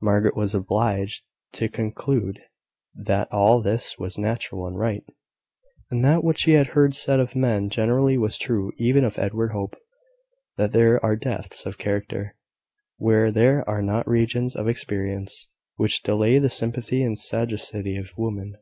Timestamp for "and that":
5.88-6.24